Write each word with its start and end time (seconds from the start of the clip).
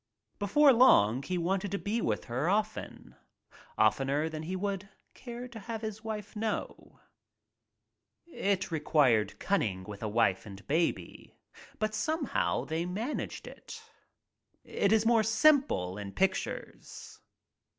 Before 0.39 0.73
long 0.73 1.21
he 1.21 1.37
wanted 1.37 1.69
to 1.73 1.77
be 1.77 2.01
with 2.01 2.25
her 2.25 2.49
often— 2.49 3.15
oftener 3.77 4.29
than 4.29 4.41
he 4.41 4.55
would 4.55 4.89
care 5.13 5.47
to 5.49 5.59
have 5.59 5.83
his 5.83 6.03
wife 6.03 6.35
know. 6.35 6.99
It 8.25 8.71
required 8.71 9.37
cunning 9.37 9.83
with 9.83 10.01
a 10.01 10.07
wife 10.09 10.47
and 10.47 10.65
baby 10.65 11.37
but 11.77 11.93
somehow 11.93 12.65
they 12.65 12.83
managed 12.83 13.45
it. 13.45 13.79
It 14.63 14.91
is 14.91 15.05
more 15.05 15.21
simple— 15.21 15.97
in 15.99 16.13
pictures. 16.13 17.19